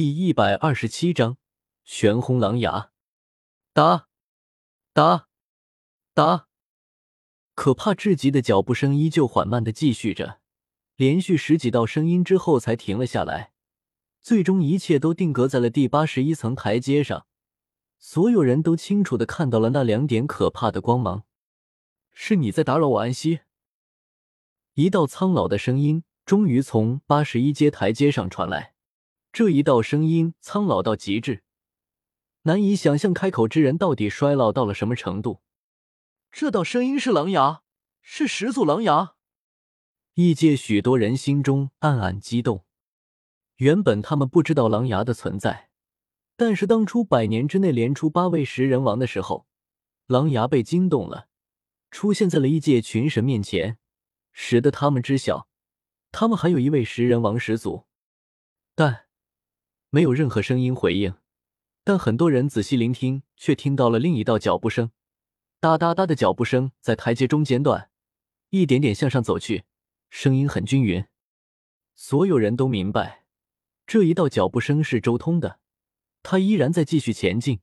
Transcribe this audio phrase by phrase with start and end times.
[0.00, 1.38] 第一百二十七章
[1.82, 2.92] 玄轰狼牙。
[3.72, 4.06] 哒
[4.92, 5.26] 哒
[6.14, 6.46] 哒，
[7.56, 10.38] 可怕至极的脚步声依旧缓慢的继续着，
[10.94, 13.52] 连续十几道声音之后才停了下来。
[14.22, 17.26] 最终，一切都定格在了第八十一层台阶上。
[17.98, 21.24] 所有人都清楚的看到了那两点可怕的光芒。
[22.12, 23.40] 是你在打扰我安息。
[24.74, 28.76] 一道苍老的声音终于从八十一阶台阶上传来。
[29.32, 31.44] 这一道声音苍老到极致，
[32.42, 35.42] 难以想象开口之人到底衰老到了什么程度。
[36.32, 37.62] 这道声音是狼牙，
[38.00, 39.14] 是始祖狼牙。
[40.14, 42.64] 异界许多人心中暗暗激动。
[43.56, 45.70] 原本他们不知道狼牙的存在，
[46.36, 49.46] 但是当初百年之内连出八位食人王的时候，
[50.06, 51.28] 狼牙被惊动了，
[51.90, 53.78] 出现在了异界群神面前，
[54.32, 55.48] 使得他们知晓，
[56.10, 57.86] 他们还有一位食人王始祖，
[58.74, 59.07] 但。
[59.90, 61.14] 没有任何声音回应，
[61.82, 64.90] 但很多人仔细聆听，却听到了另一道脚步声，
[65.60, 67.88] 哒哒哒的脚步声在台阶中间段，
[68.50, 69.64] 一点点向上走去，
[70.10, 71.06] 声音很均匀。
[71.94, 73.24] 所有人都明白，
[73.86, 75.58] 这一道脚步声是周通的，
[76.22, 77.60] 他依然在继续前进，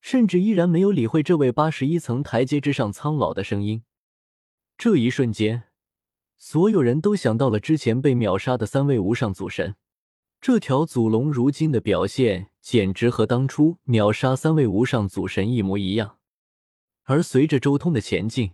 [0.00, 3.84] 甚至依然没有理会这位八十一层台阶之上苍老的声音。
[4.76, 5.68] 这一瞬间，
[6.36, 9.76] 所有人都想到了之前被秒杀的三位无上祖神。
[10.40, 16.16] 这条祖龙如今的表现简直和当初秒杀三位无上祖神一模一样，
[17.02, 18.52] 而随着周通的前进，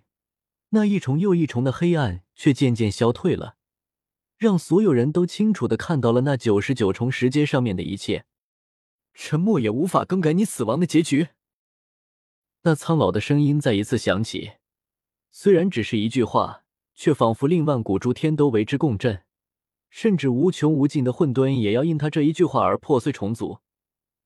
[0.70, 3.54] 那一重又一重的黑暗却渐渐消退了，
[4.36, 8.24] 让所有人都清楚的看到了那九十九重石阶上面的一切。
[9.14, 11.28] 沉默也无法更改你死亡的结局。
[12.62, 14.54] 那苍老的声音再一次响起，
[15.30, 16.64] 虽然只是一句话，
[16.96, 19.22] 却仿佛令万古诸天都为之共振。
[19.88, 23.60] 甚至无穷无尽的混沌也要因他这一句话而破碎重组，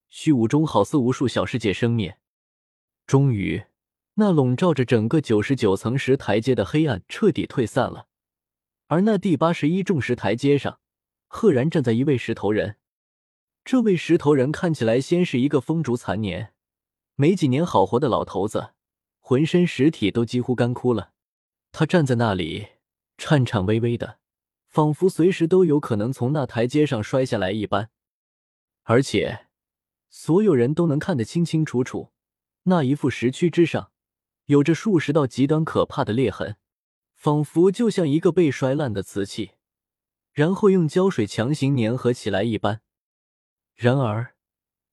[0.09, 2.19] 虚无中好似无数小世界生灭。
[3.07, 3.65] 终于，
[4.15, 8.07] 那笼罩着整个九十九层石台阶的黑暗彻底退散了，
[8.87, 10.79] 而那第八十一重石台阶上，
[11.27, 12.77] 赫然站在一位石头人。
[13.65, 16.55] 这位石头人看起来先是一个风烛残年、
[17.15, 18.71] 没几年好活的老头子，
[19.19, 21.13] 浑身实体都几乎干枯了。
[21.73, 22.69] 他站在那里，
[23.19, 24.20] 颤颤巍巍的。
[24.71, 27.91] 仿佛随时都有可能从那台阶上摔下来一般，
[28.85, 29.49] 而且
[30.09, 32.13] 所有人都能看得清清楚楚，
[32.63, 33.91] 那一副石躯之上
[34.45, 36.57] 有着数十道极端可怕的裂痕，
[37.17, 39.55] 仿佛就像一个被摔烂的瓷器，
[40.33, 42.81] 然后用胶水强行粘合起来一般。
[43.75, 44.37] 然而，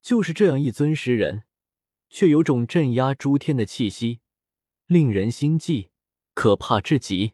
[0.01, 1.43] 就是这样一尊石人，
[2.09, 4.21] 却有种镇压诸天的气息，
[4.87, 5.91] 令人心悸，
[6.33, 7.33] 可怕至极。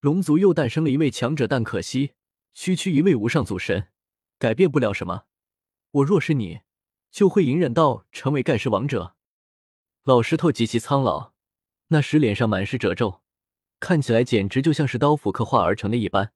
[0.00, 2.12] 龙族又诞生了一位强者，但可惜，
[2.54, 3.88] 区区一位无上祖神，
[4.38, 5.24] 改变不了什么。
[5.90, 6.60] 我若是你，
[7.10, 9.16] 就会隐忍到成为盖世王者。
[10.04, 11.32] 老石头极其苍老，
[11.88, 13.22] 那石脸上满是褶皱，
[13.80, 16.32] 看起来简直就像是刀斧刻画而成的一般。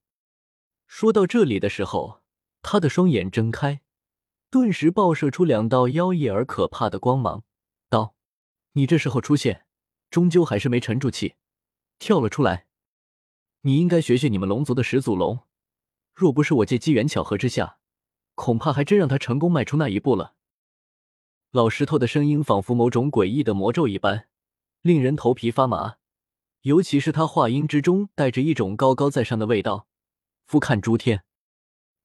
[0.85, 2.21] 说到这里的时候，
[2.61, 3.79] 他的双眼睁开，
[4.49, 7.45] 顿时爆射出两道妖异而可怕的光芒，
[7.89, 8.13] 道
[8.73, 9.65] ：“你这时候出现，
[10.09, 11.35] 终究还是没沉住气，
[11.97, 12.67] 跳了出来。”
[13.65, 15.39] 你应该学学你们龙族的始祖龙，
[16.13, 17.77] 若不是我借机缘巧合之下，
[18.35, 20.35] 恐怕还真让他成功迈出那一步了。
[21.51, 24.27] 老石头的声音仿佛某种诡异的魔咒一般，
[24.81, 25.95] 令人头皮发麻。
[26.63, 29.87] 尤其是他话音之中带着一种高高在上的味道，
[30.45, 31.23] 俯瞰诸天。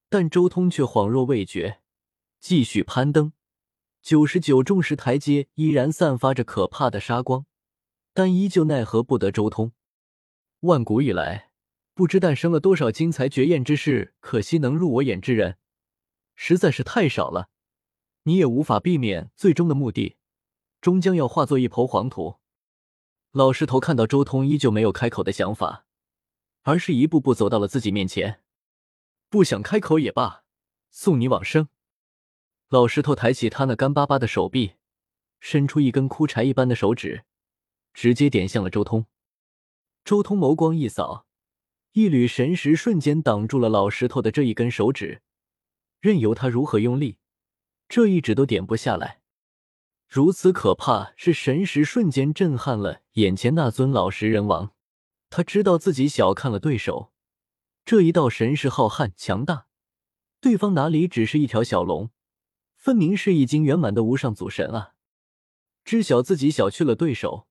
[0.08, 1.80] 但周通却恍若未觉，
[2.38, 3.32] 继续攀登。
[4.00, 7.46] 九十九重石台阶依然散发着可怕的杀光，
[8.14, 9.72] 但依旧奈何不得周通。
[10.60, 11.47] 万古以来。
[11.98, 15.58] 不知诞生了多少精彩绝艳之事，可惜能入我眼之人
[16.36, 17.50] 实在是太少了。
[18.22, 20.16] 你也无法避免最终的目的，
[20.80, 22.36] 终将要化作一抔黄土。
[23.32, 25.86] 老石头看到周通依旧没有开口的想法，
[26.62, 28.44] 而是一步步走到了自己面前。
[29.28, 30.44] 不想开口也罢，
[30.90, 31.68] 送你往生。
[32.68, 34.74] 老石头抬起他那干巴巴的手臂，
[35.40, 37.24] 伸出一根枯柴一般的手指，
[37.92, 39.06] 直接点向了周通。
[40.04, 41.24] 周通眸光一扫。
[41.92, 45.22] 一缕神识瞬间挡住了老石头的这一根手指，
[46.00, 47.16] 任由他如何用力，
[47.88, 49.20] 这一指都点不下来。
[50.06, 54.72] 如此可怕，是神识瞬间震撼了眼前那尊老石人王。
[55.28, 57.12] 他知道自己小看了对手，
[57.84, 59.66] 这一道神识浩瀚强大，
[60.40, 62.10] 对方哪里只是一条小龙，
[62.76, 64.94] 分明是已经圆满的无上祖神啊！
[65.84, 67.46] 知晓自己小觑了对手，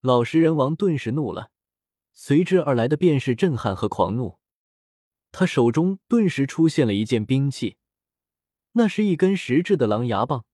[0.00, 1.52] 老食人王顿时怒了。
[2.16, 4.38] 随之而来的便是震撼和狂怒，
[5.32, 7.76] 他手中顿时出现了一件兵器，
[8.72, 10.44] 那是一根石质的狼牙棒，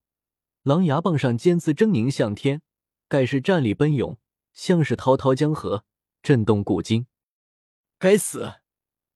[0.63, 2.63] 狼牙棒上尖刺狰狞向天，
[3.07, 4.17] 盖是战力奔涌，
[4.53, 5.85] 像是滔滔江河，
[6.23, 7.05] 震动古今。
[7.99, 8.55] 该死！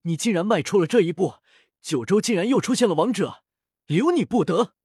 [0.04, 1.36] 你竟然迈出了这一步，
[1.82, 3.44] 九州竟然又出现了王者，
[3.88, 4.76] 留你不得！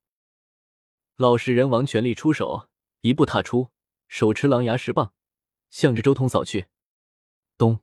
[1.17, 2.71] 老实人王全力出手，
[3.03, 3.69] 一步踏出，
[4.09, 5.13] 手持狼牙石棒，
[5.69, 6.69] 向着周通扫去。
[7.61, 7.81] 咚！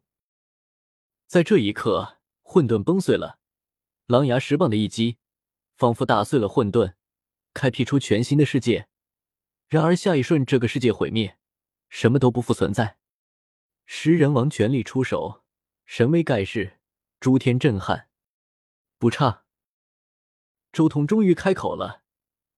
[1.27, 3.38] 在这一刻，混沌崩碎了，
[4.07, 5.19] 狼牙石棒的一击，
[5.75, 6.95] 仿佛打碎了混沌，
[7.53, 8.89] 开辟出全新的世界。
[9.68, 11.38] 然而下一瞬，这个世界毁灭，
[11.89, 12.97] 什么都不复存在。
[13.85, 15.44] 食人王全力出手，
[15.85, 16.80] 神威盖世，
[17.19, 18.09] 诸天震撼。
[18.97, 19.45] 不差，
[20.71, 22.01] 周通终于开口了。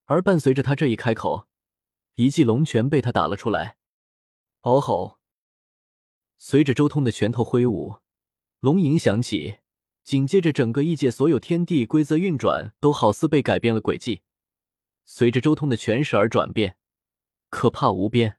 [0.06, 1.50] 而伴随着他这一开口，
[2.16, 3.78] 一记龙拳被他打了出来。
[4.62, 5.19] 嗷吼！
[6.42, 7.98] 随着周通的拳头挥舞，
[8.62, 9.58] 龙吟响起，
[10.04, 14.22] 紧接着整个异界所有天地规则运转都好似被改变了轨迹，
[15.04, 16.78] 随着周通的拳势而转变，
[17.50, 18.38] 可怕无边。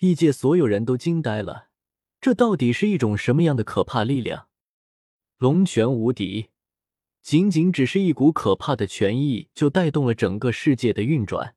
[0.00, 1.70] 异界所有人都惊呆了，
[2.20, 4.48] 这到底是一种什么样的可怕力量？
[5.38, 6.50] 龙拳无敌。
[7.22, 11.56] 仅仅只是一股可怕的权意，就带动了整个世界的运转，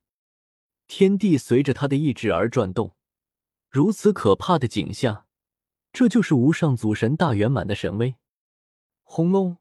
[0.86, 2.96] 天地随着他的意志而转动。
[3.70, 5.26] 如此可怕的景象，
[5.92, 8.16] 这就是无上祖神大圆满的神威。
[9.02, 9.58] 轰隆！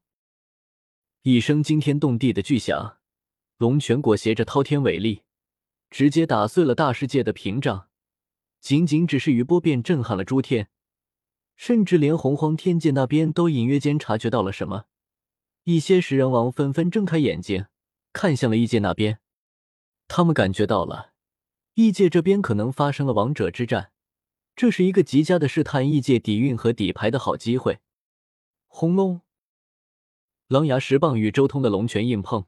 [1.24, 3.00] 一声惊天动地的巨响，
[3.58, 5.24] 龙泉裹挟着滔天伟力，
[5.90, 7.90] 直接打碎了大世界的屏障。
[8.62, 10.70] 仅仅只是余波，便震撼了诸天，
[11.58, 14.86] 甚至连洪荒天界那边都隐约间察觉到了什么。
[15.66, 17.66] 一些食人王纷纷睁开眼睛，
[18.14, 19.20] 看向了异界那边。
[20.08, 21.12] 他们感觉到了，
[21.74, 23.92] 异界这边可能发生了王者之战，
[24.62, 27.80] 这是一个极佳的试探异界底蕴和底牌的好机会。
[28.68, 29.22] 轰隆！
[30.50, 32.46] 狼牙石棒与周通的龙拳硬碰，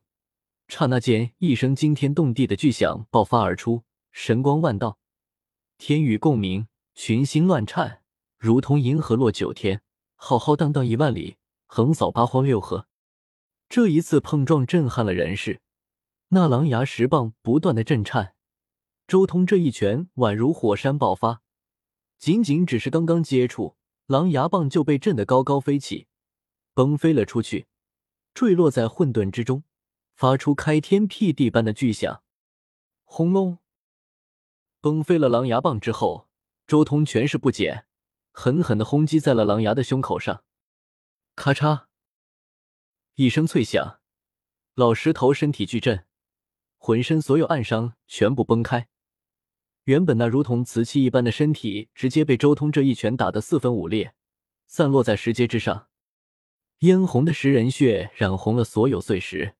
[0.68, 3.82] 刹那间，一声惊天动地的巨响爆发而出，
[4.12, 5.00] 神光万道，
[5.80, 8.04] 天宇共鸣，群星乱颤，
[8.38, 9.82] 如同银河落九天，
[10.14, 12.86] 浩浩荡荡一万里，横扫八荒六合。
[13.68, 15.62] 这一次碰撞震撼了人世，
[16.28, 18.36] 那狼牙石棒不断的震颤，
[19.08, 21.42] 周通这一拳宛如火山爆发，
[22.24, 23.76] 仅仅只是刚刚接触，
[24.06, 26.08] 狼牙棒就被震得高高飞起，
[26.74, 27.68] 崩飞了出去，
[28.34, 29.66] 坠落在混沌之中，
[30.16, 32.24] 发出开天辟地般的巨响。
[33.04, 33.58] 轰隆！
[34.80, 36.30] 崩飞了狼牙棒之后，
[36.66, 37.88] 周通全势不减，
[38.32, 40.46] 狠狠的轰击在了狼牙的胸口上，
[41.36, 41.88] 咔嚓。
[43.16, 44.00] 一声脆响，
[44.76, 46.06] 老石头身体巨震，
[46.78, 48.88] 浑身所有暗伤全部崩开。
[49.86, 54.14] 原本那如同瓷器一般的身体，直接被周通这一拳打得四分五裂，
[54.66, 55.88] 散落在石阶之上。
[56.80, 59.56] 嫣红的食人血染红了所有碎石。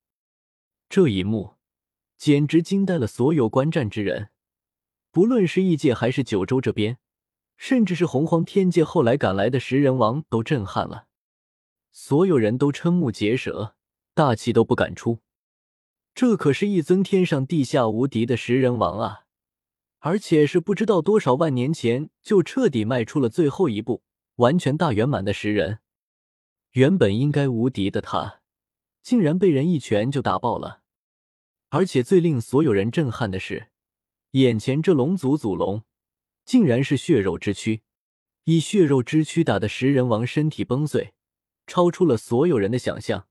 [0.90, 1.56] 这一幕
[2.18, 4.30] 简直惊呆了所有观战之人，
[5.12, 6.98] 不论是异界还是九州这边，
[7.58, 11.08] 甚至是洪荒天界后来赶来的食人王，都震撼了。
[11.92, 13.76] 所有人都瞠目结舌，
[14.14, 15.20] 大气都不敢出。
[16.16, 19.23] 这可是一尊天上地下无敌的食人王啊！
[20.06, 24.04] 而且是不知道多少万年前就彻底迈出了最后一步，
[24.36, 25.80] 完全大圆满的食人。
[26.72, 28.42] 原本应该无敌的他，
[29.02, 30.82] 竟然被人一拳就打爆了。
[31.70, 33.70] 而且最令所有人震撼的是，
[34.32, 35.84] 眼前这龙族祖龙，
[36.44, 37.84] 竟然是血肉之躯，
[38.44, 41.14] 以血肉之躯打的食人王身体崩碎。
[41.66, 43.30] 超出了所有人的想象。